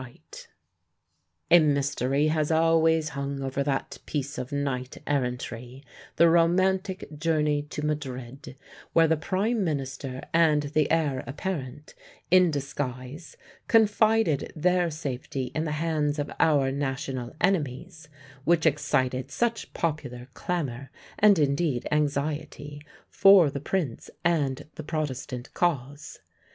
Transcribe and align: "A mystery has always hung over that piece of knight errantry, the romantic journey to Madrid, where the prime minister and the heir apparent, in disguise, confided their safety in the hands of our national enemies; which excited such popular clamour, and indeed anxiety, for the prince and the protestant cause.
"A 1.51 1.59
mystery 1.59 2.29
has 2.29 2.49
always 2.51 3.09
hung 3.09 3.43
over 3.43 3.61
that 3.63 3.99
piece 4.07 4.39
of 4.39 4.51
knight 4.51 4.97
errantry, 5.05 5.83
the 6.15 6.27
romantic 6.27 7.19
journey 7.19 7.61
to 7.69 7.85
Madrid, 7.85 8.55
where 8.93 9.07
the 9.07 9.15
prime 9.15 9.63
minister 9.63 10.23
and 10.33 10.63
the 10.73 10.89
heir 10.89 11.23
apparent, 11.27 11.93
in 12.31 12.49
disguise, 12.49 13.37
confided 13.67 14.51
their 14.55 14.89
safety 14.89 15.51
in 15.53 15.65
the 15.65 15.73
hands 15.73 16.17
of 16.17 16.31
our 16.39 16.71
national 16.71 17.35
enemies; 17.39 18.09
which 18.43 18.65
excited 18.65 19.29
such 19.29 19.71
popular 19.75 20.29
clamour, 20.33 20.89
and 21.19 21.37
indeed 21.37 21.87
anxiety, 21.91 22.81
for 23.07 23.51
the 23.51 23.61
prince 23.61 24.09
and 24.25 24.67
the 24.73 24.83
protestant 24.83 25.53
cause. 25.53 26.21